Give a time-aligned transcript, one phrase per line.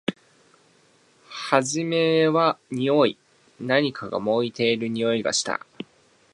[1.29, 3.19] はじめはにおい。
[3.59, 5.63] 何かが燃えているにおいがした。